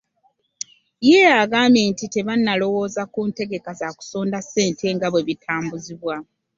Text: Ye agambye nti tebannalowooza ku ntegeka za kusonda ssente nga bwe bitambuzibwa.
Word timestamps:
Ye 1.07 1.21
agambye 1.43 1.83
nti 1.91 2.05
tebannalowooza 2.13 3.01
ku 3.13 3.19
ntegeka 3.29 3.71
za 3.79 3.89
kusonda 3.97 4.37
ssente 4.45 4.85
nga 4.95 5.07
bwe 5.09 5.25
bitambuzibwa. 5.29 6.15